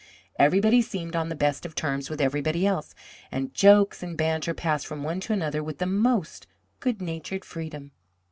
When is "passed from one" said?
4.55-5.19